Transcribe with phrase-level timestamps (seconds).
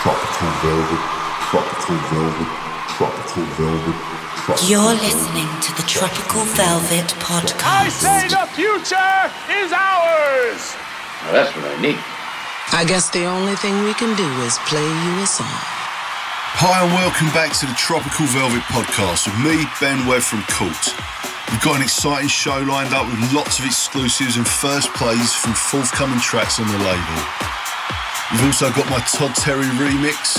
[0.00, 1.02] tropical velvet,
[1.52, 2.50] tropical velvet,
[2.96, 3.98] tropical velvet.
[4.48, 8.00] Tropical You're listening to the Tropical Velvet I Podcast.
[8.00, 9.20] say the future
[9.60, 10.72] is ours!
[11.20, 12.00] Now that's what I need.
[12.72, 15.44] I guess the only thing we can do is play you a song.
[16.56, 20.96] Hi and welcome back to the Tropical Velvet Podcast with me, Ben Webb from Cult.
[21.52, 25.52] We've got an exciting show lined up with lots of exclusives and first plays from
[25.52, 27.20] forthcoming tracks on the label.
[28.30, 30.38] We've also got my Todd Terry remix,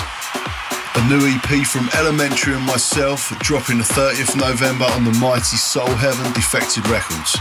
[0.96, 5.88] a new EP from Elementary and myself dropping the 30th November on the mighty Soul
[5.88, 7.38] Heaven Defected Records.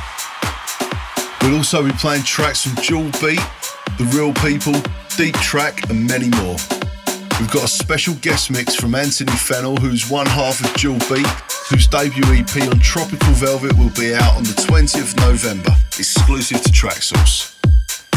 [1.42, 3.38] We'll also be playing tracks from Jewel Beat,
[3.96, 4.74] The Real People,
[5.16, 6.56] Deep Track, and many more.
[7.38, 11.30] We've got a special guest mix from Anthony Fennell, who's one half of Jewel Beat,
[11.70, 16.70] whose debut EP on Tropical Velvet will be out on the 20th November, exclusive to
[16.70, 17.59] Traxsource.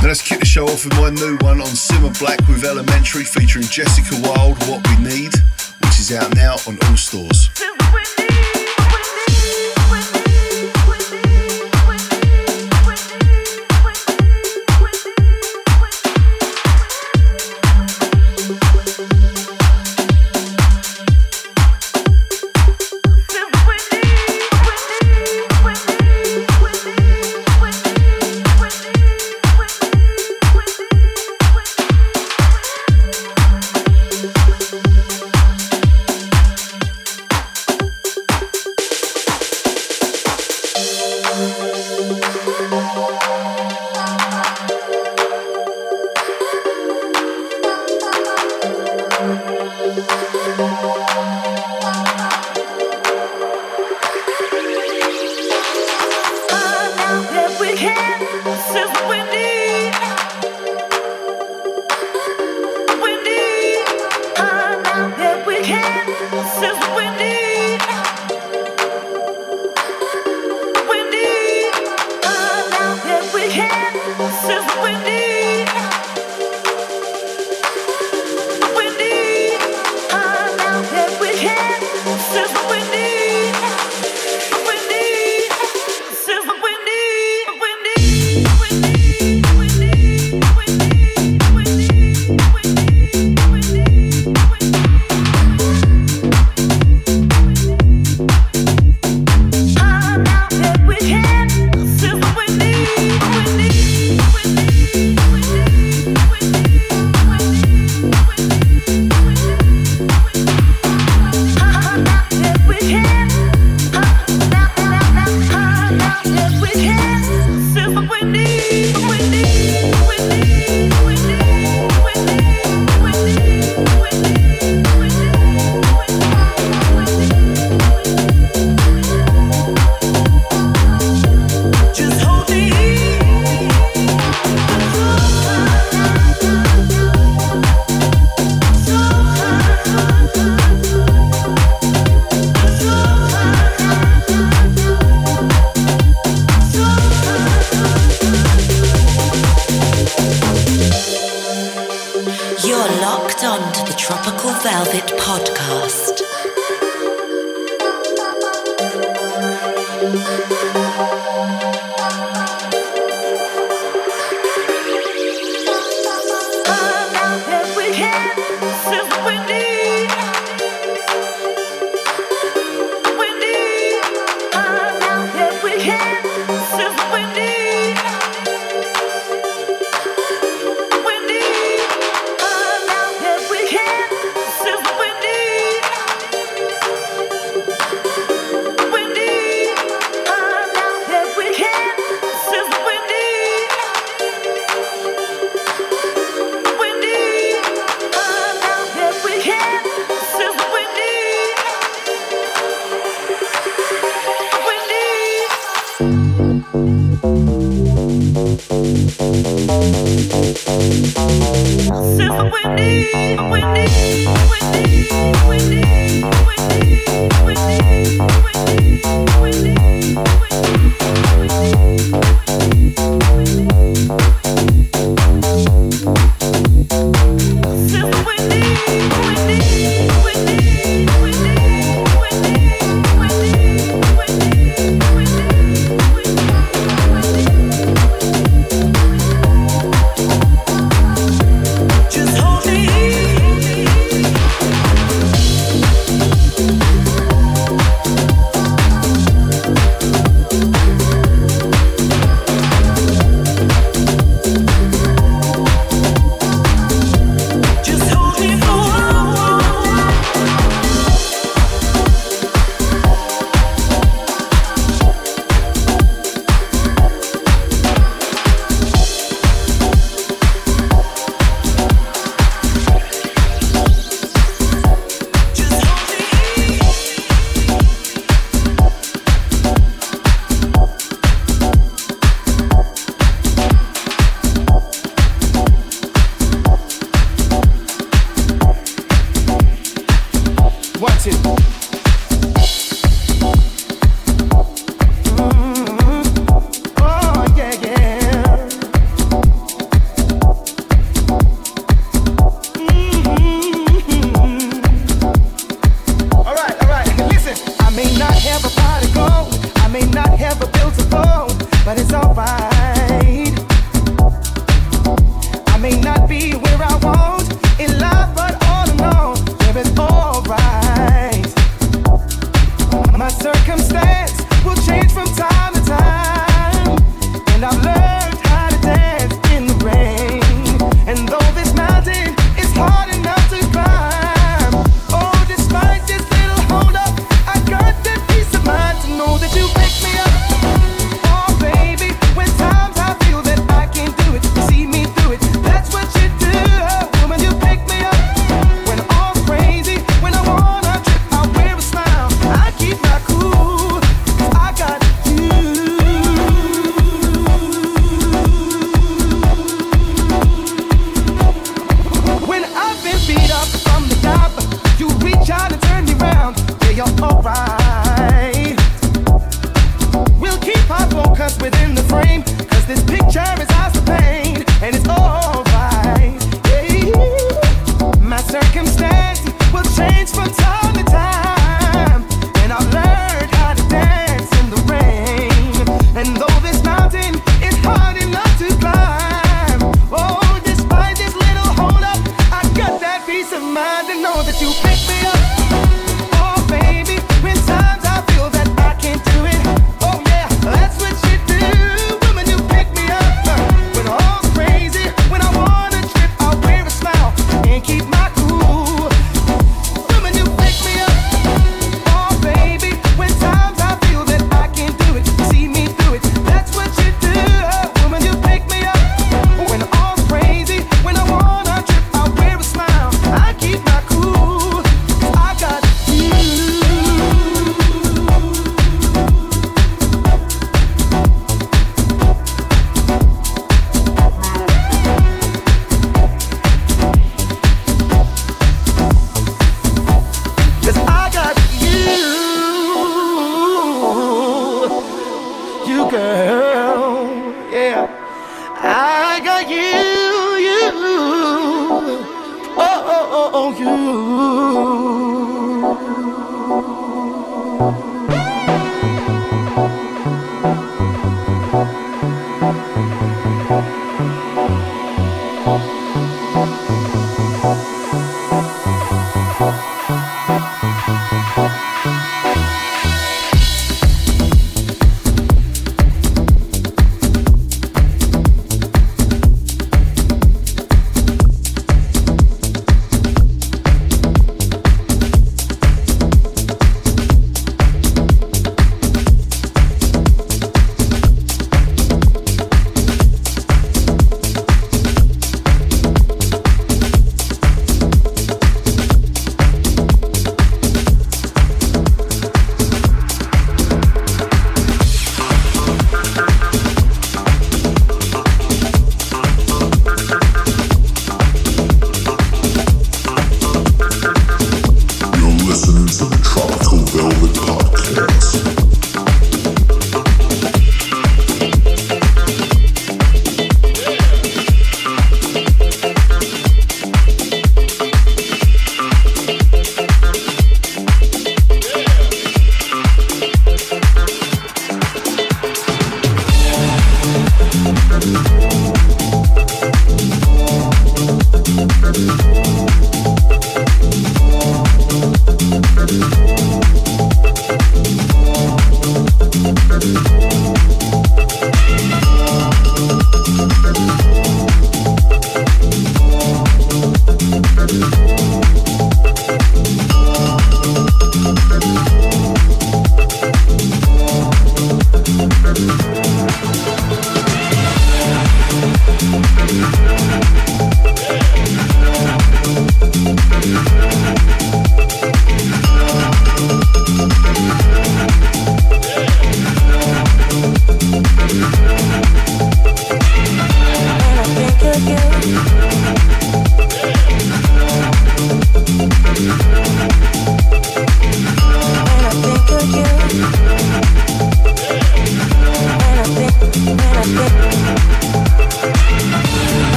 [0.00, 3.22] Now let's kick the show off with my new one on Simma Black with Elementary
[3.22, 5.34] featuring Jessica Wild, What We Need,
[5.82, 7.50] which is out now on all stores.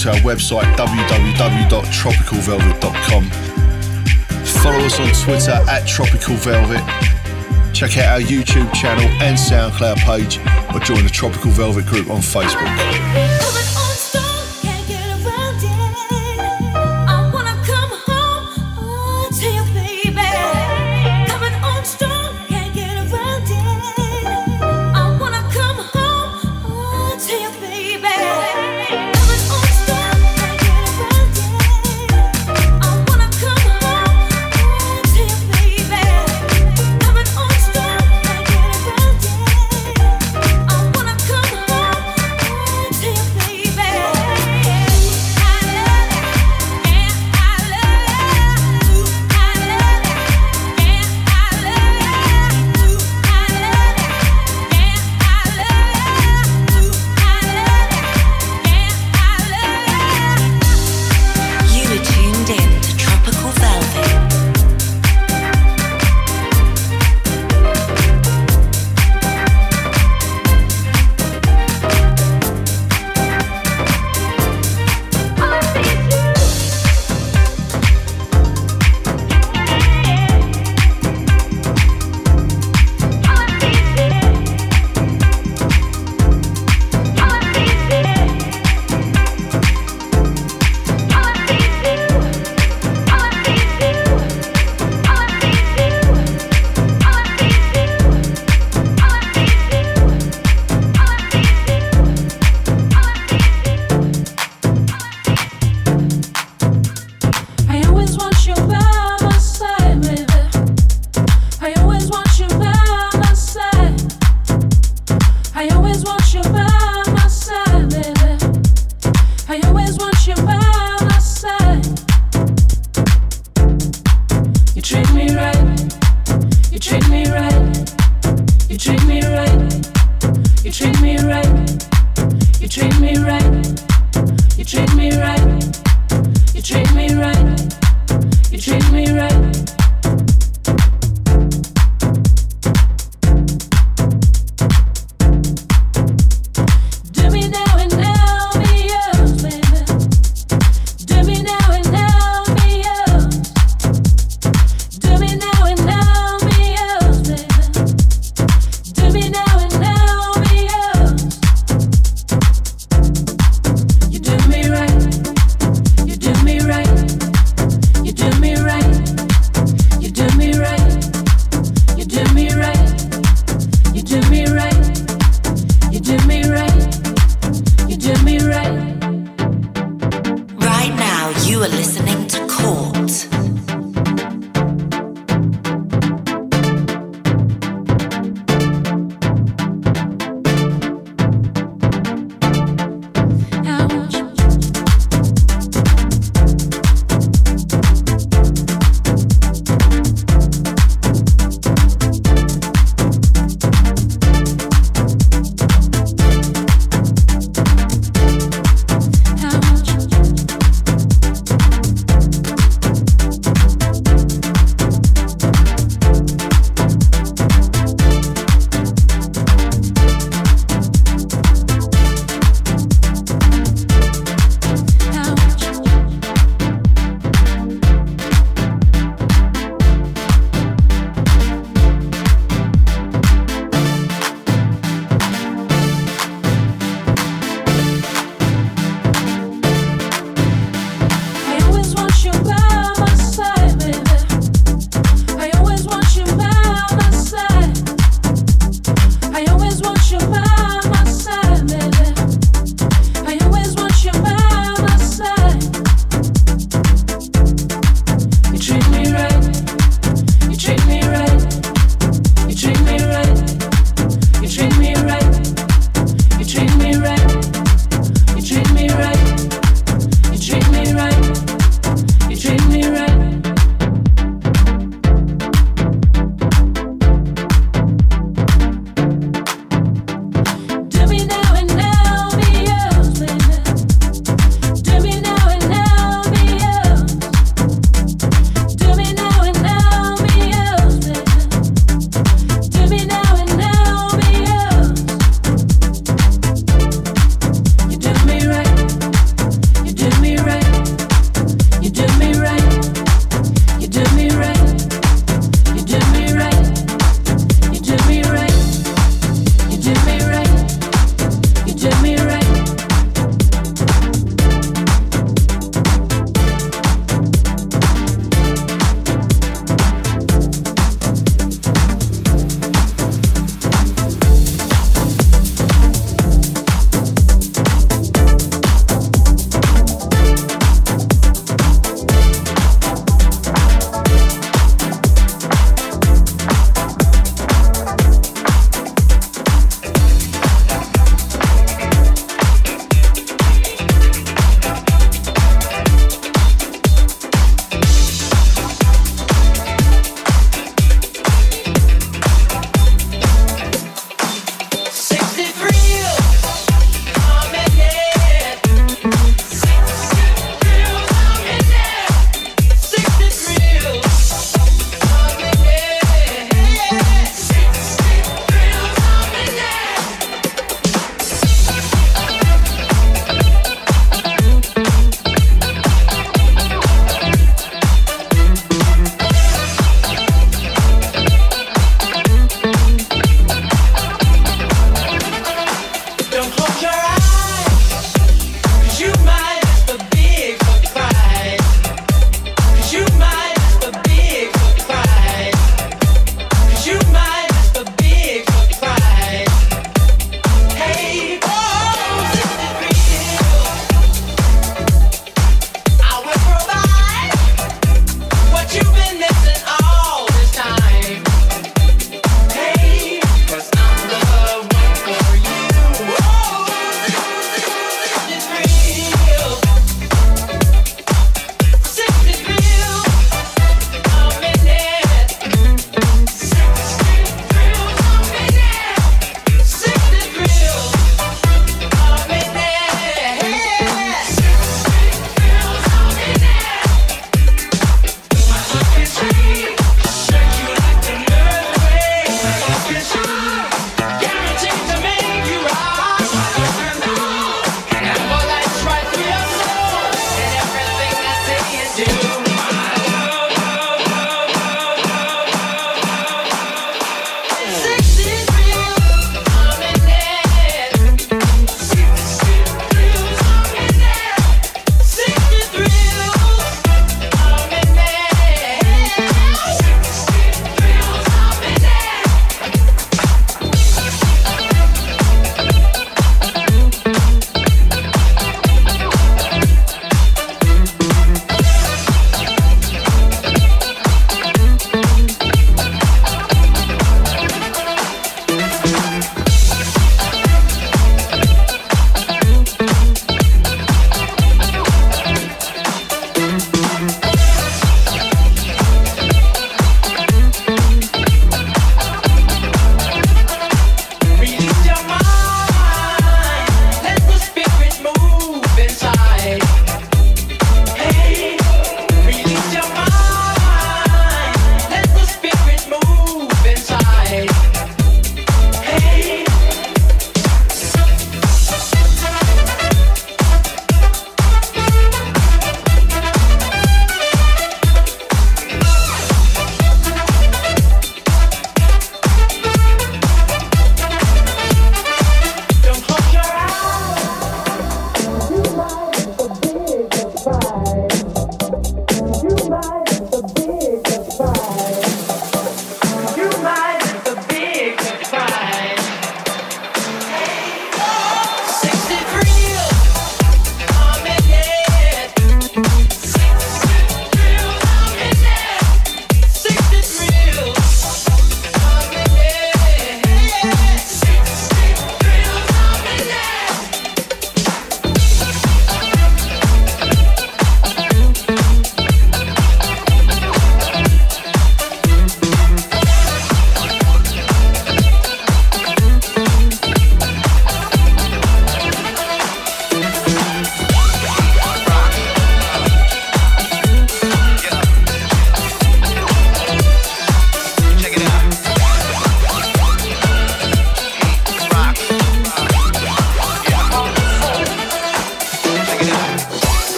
[0.00, 3.24] To our website www.tropicalvelvet.com.
[4.62, 6.82] Follow us on Twitter at Tropical Velvet.
[7.74, 10.38] Check out our YouTube channel and SoundCloud page
[10.74, 13.29] or join the Tropical Velvet group on Facebook.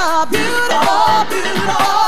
[0.00, 1.99] beautiful, beautiful.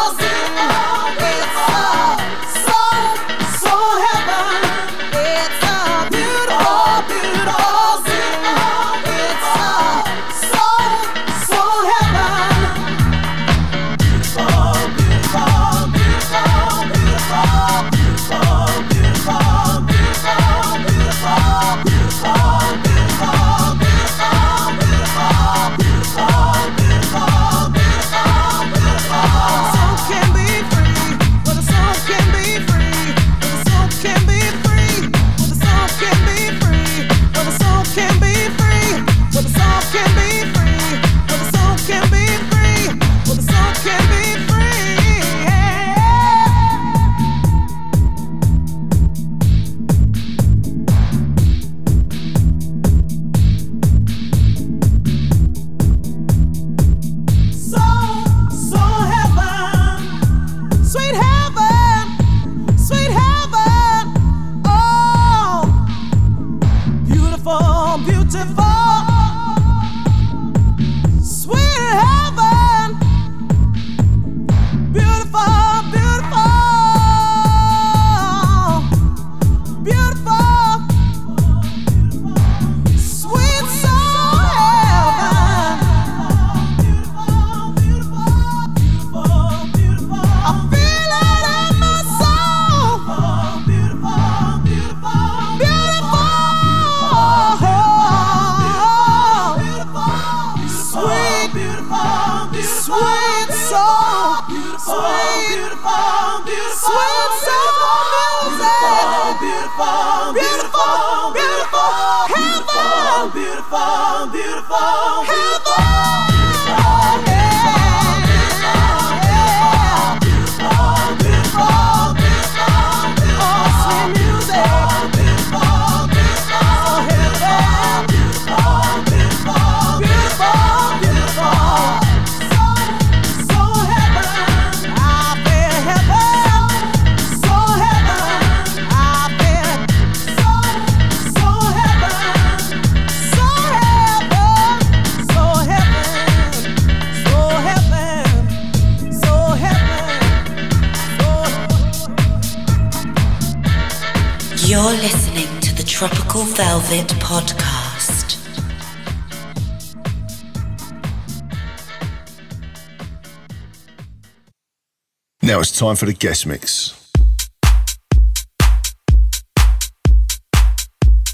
[165.83, 166.95] Time for the guest mix.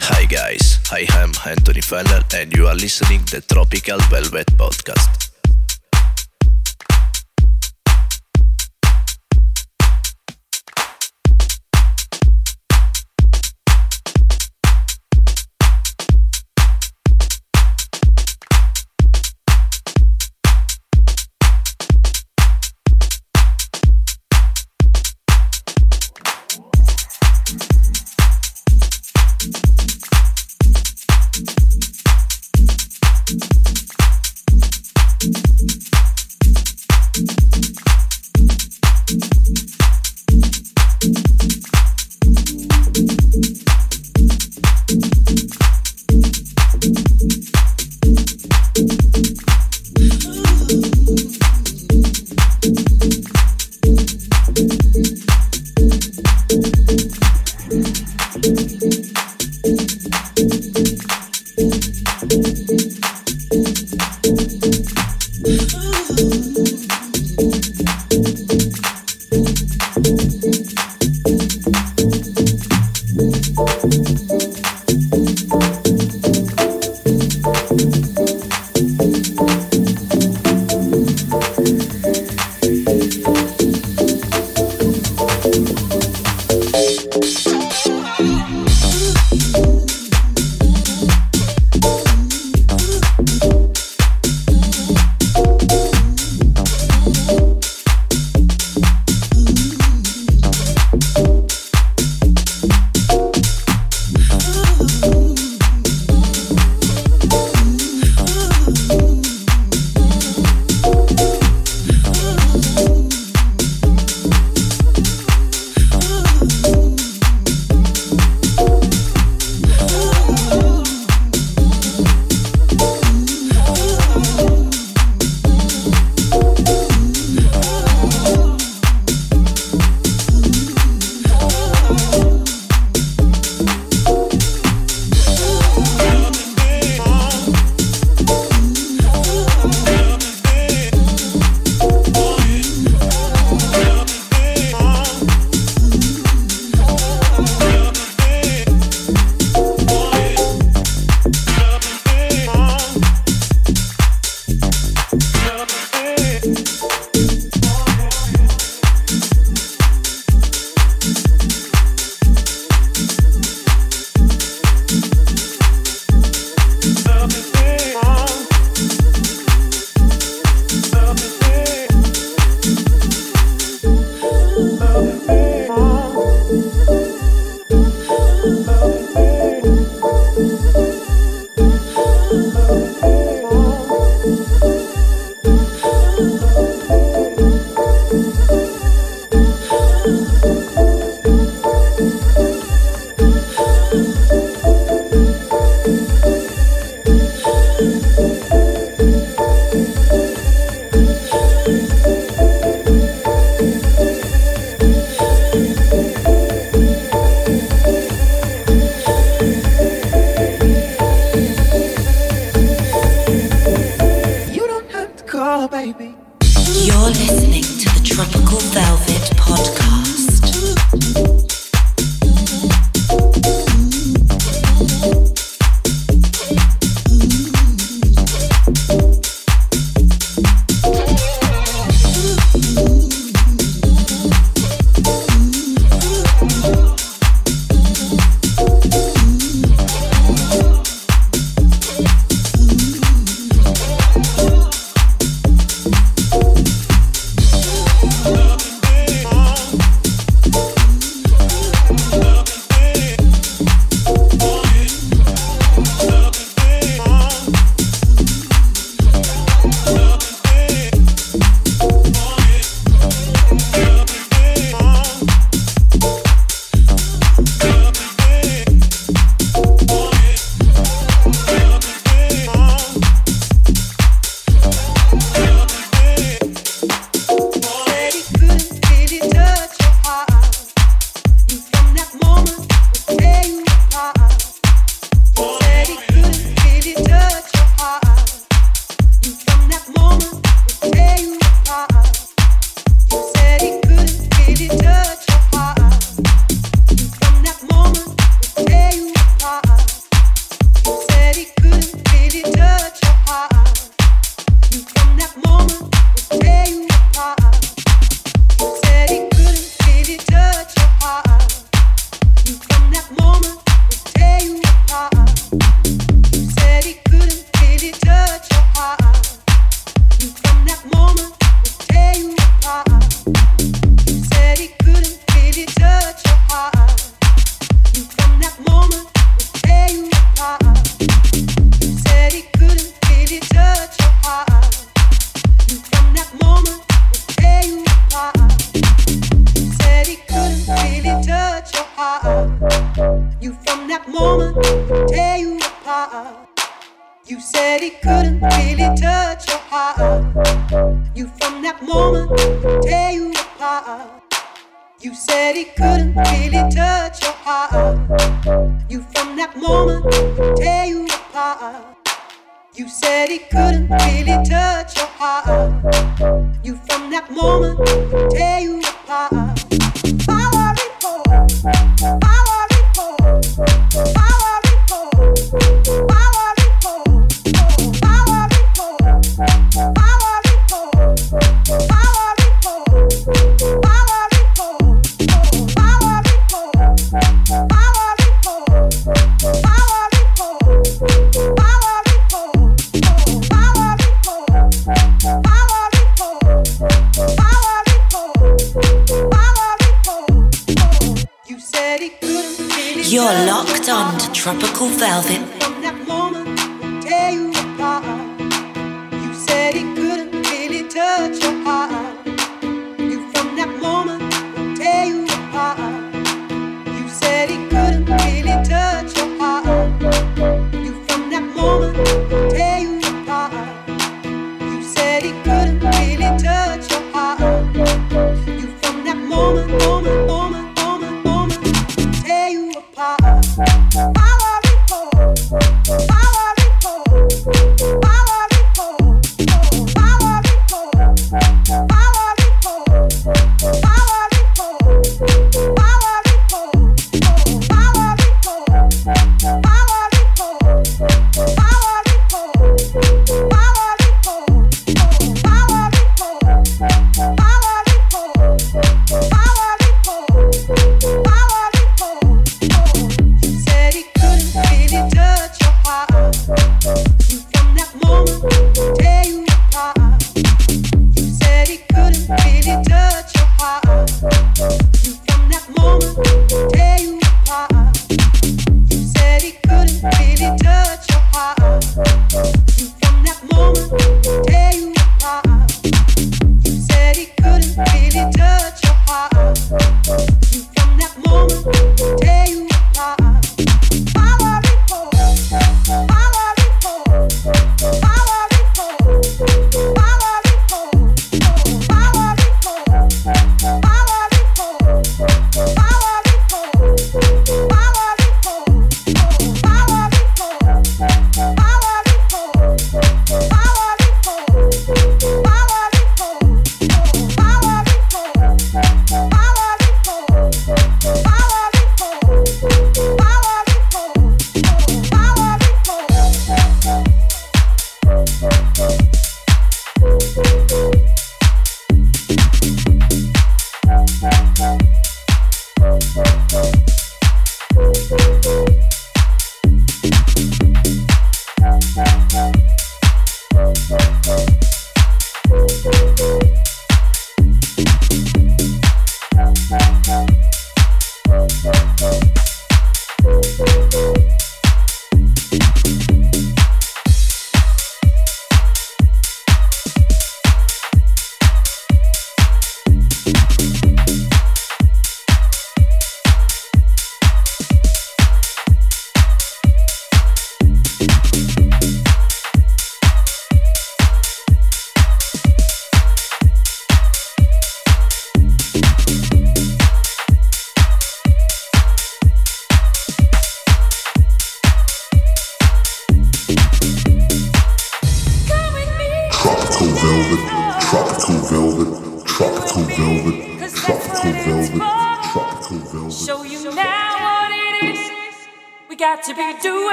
[0.00, 5.23] Hi guys, I am Anthony Feller and you are listening to the Tropical Velvet Podcast.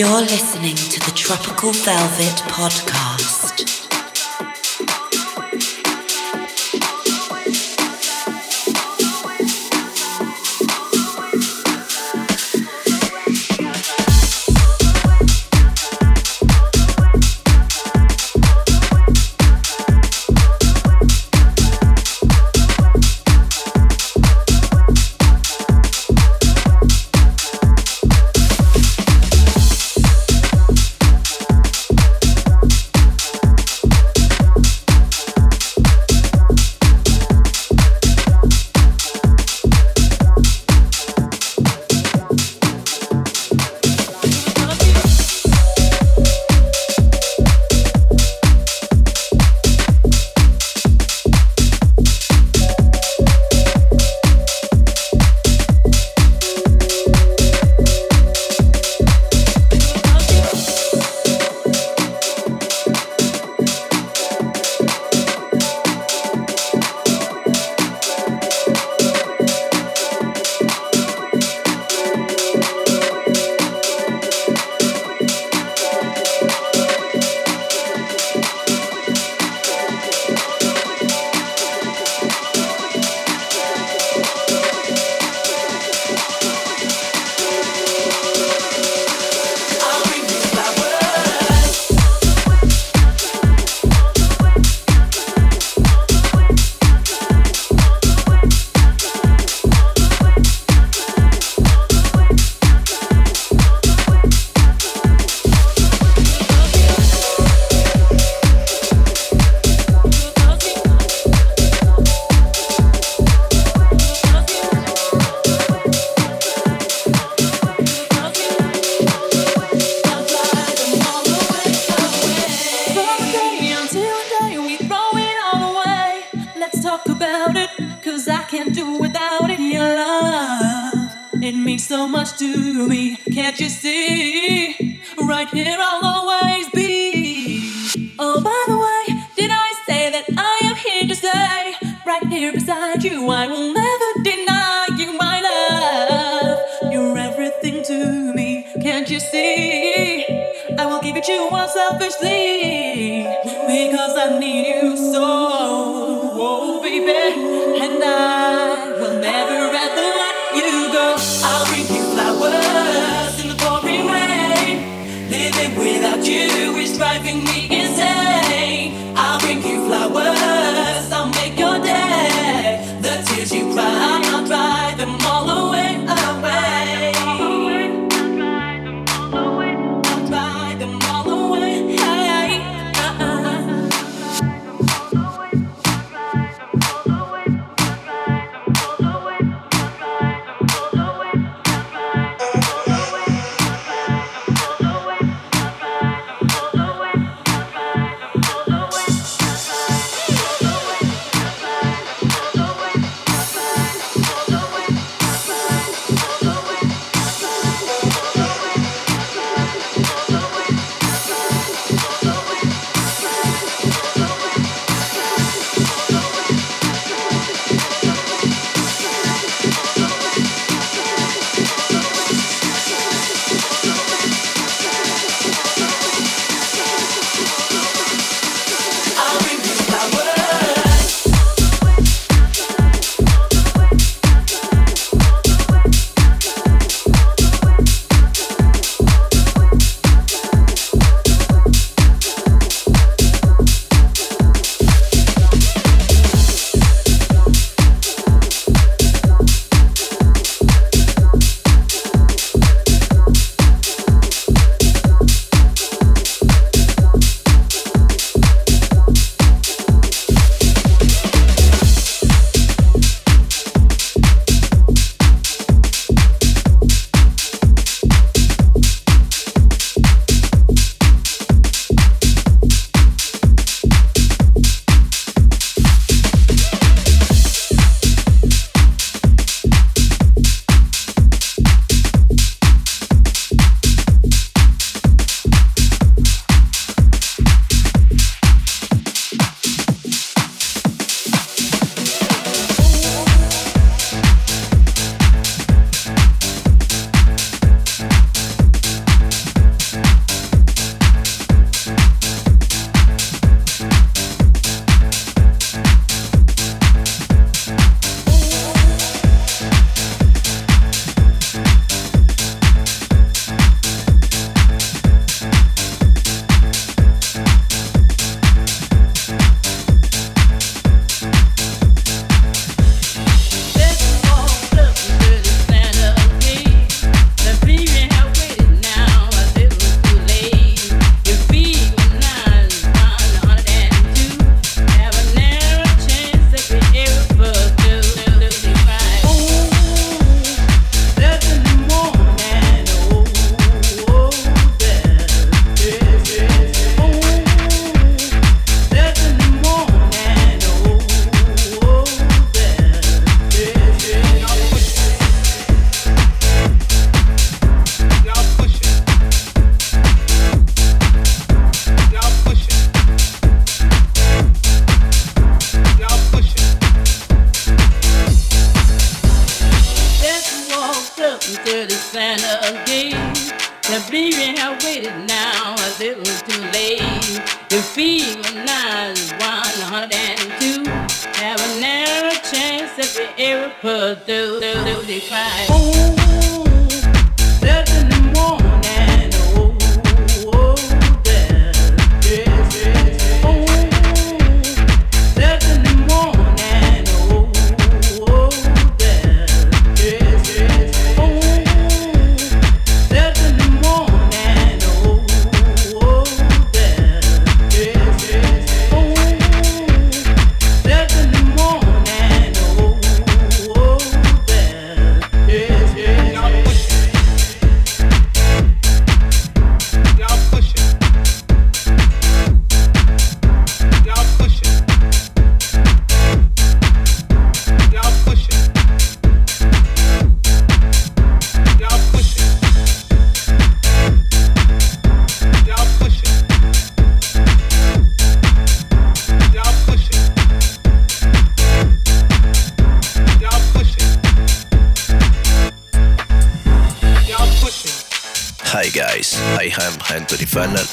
[0.00, 3.79] You're listening to the Tropical Velvet Podcast.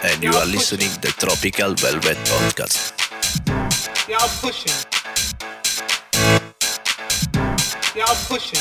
[0.04, 2.92] And you are listening the Tropical Velvet Podcast.
[4.10, 4.74] Y'all pushing.
[7.96, 8.60] Y'all pushing.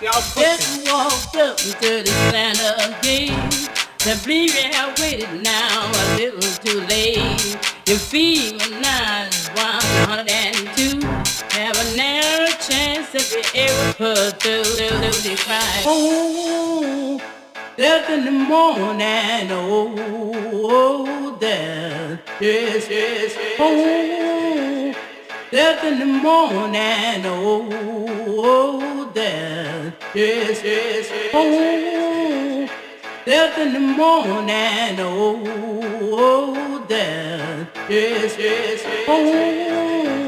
[0.00, 0.44] Y'all pushing.
[0.44, 3.32] Just walked up to the Santa gate.
[4.04, 7.58] The believe you have waited now a little too late.
[7.88, 11.05] Your feet were not 102.
[11.96, 15.82] Narrow chance be able to put through the cry.
[15.86, 17.18] Oh,
[17.74, 24.94] death in the morning, oh, death, yes, yes, oh,
[25.50, 32.68] death in the morning, oh, death, yes, yes, oh,
[33.24, 40.25] death in the morning, oh, death, yes, yes, oh,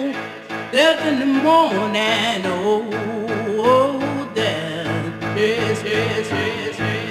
[0.72, 2.90] death in the morning, oh,
[3.60, 7.08] oh death, yes, yes, yes, yes.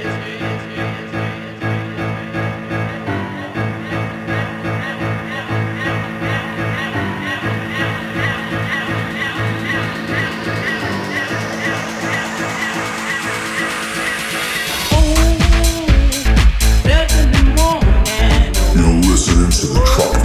[16.83, 17.79] Velvet oh,
[18.73, 19.87] oh.
[19.97, 20.16] Podcast.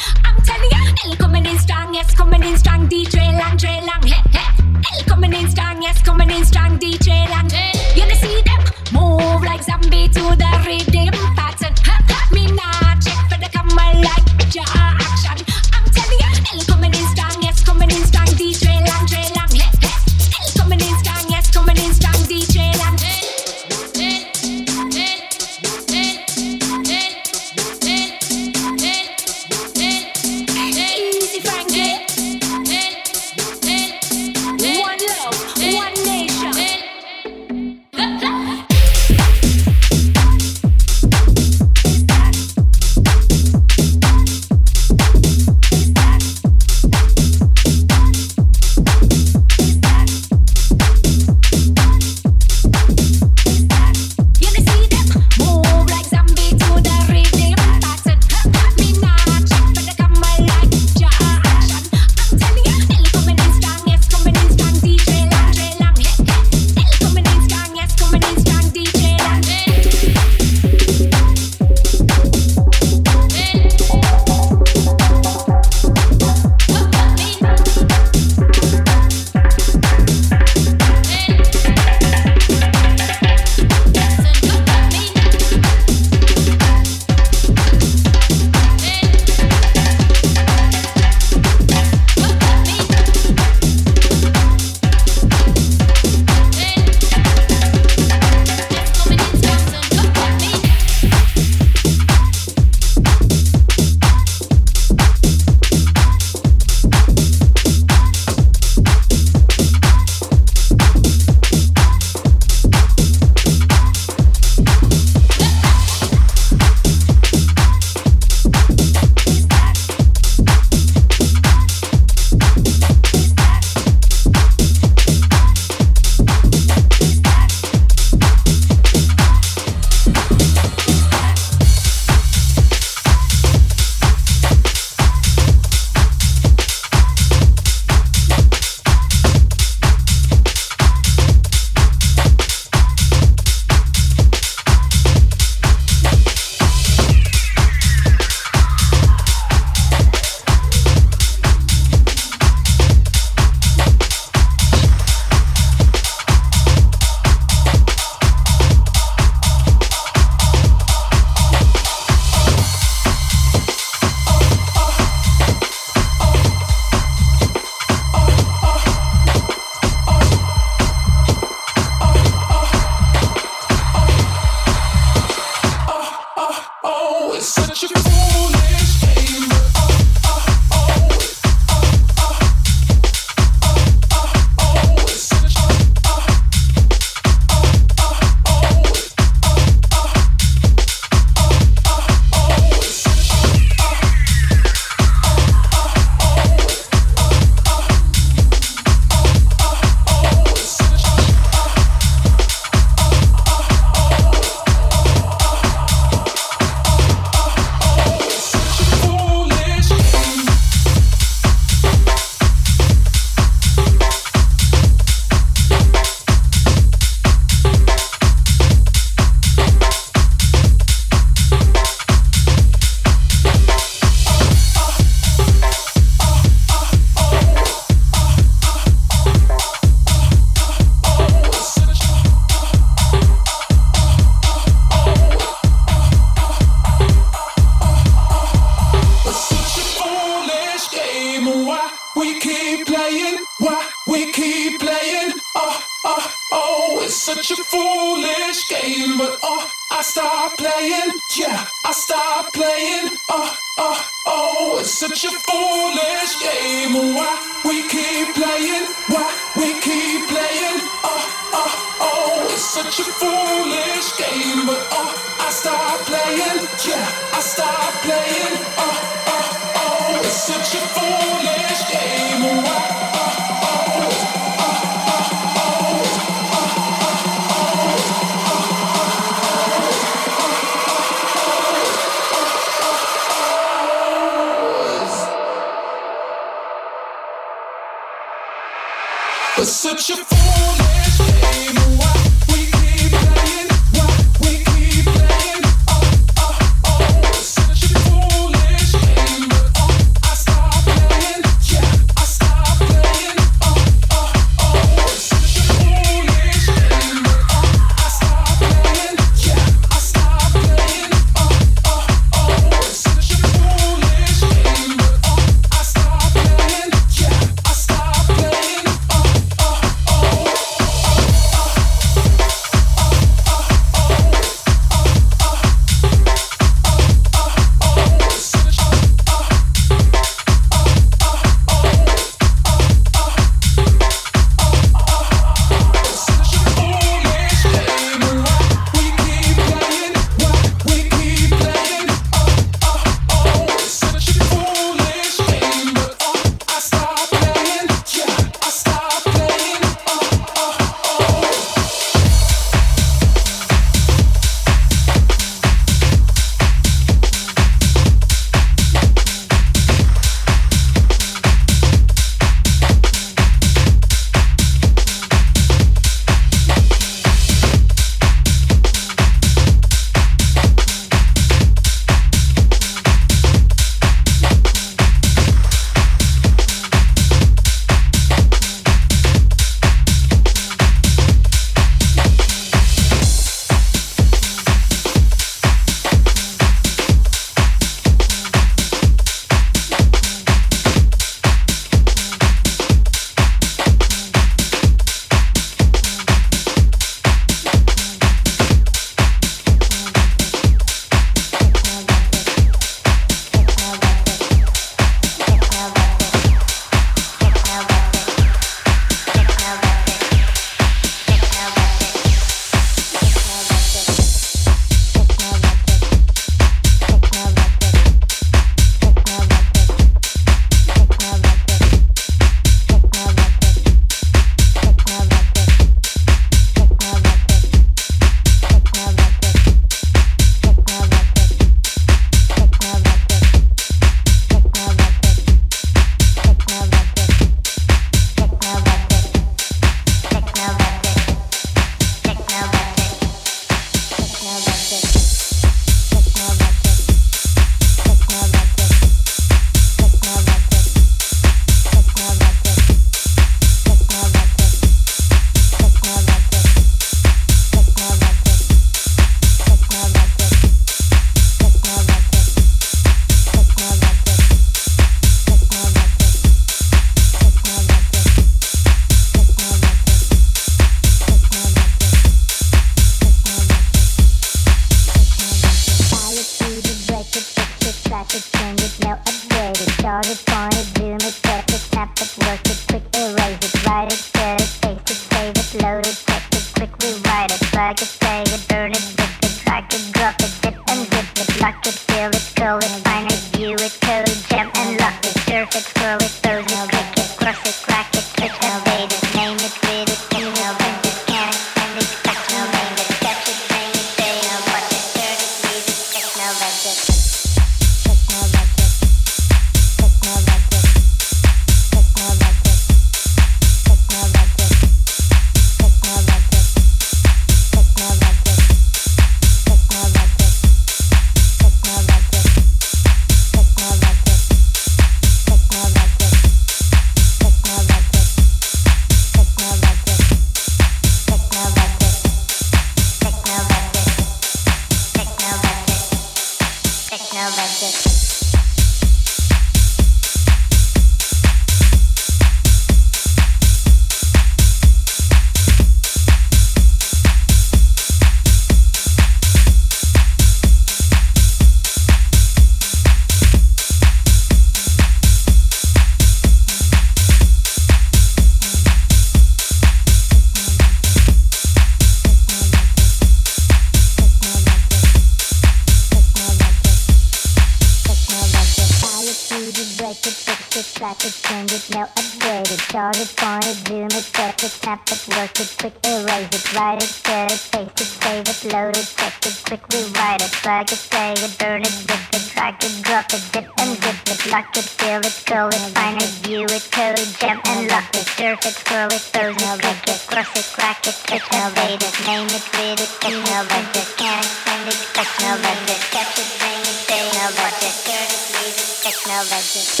[599.71, 600.00] Techno, it.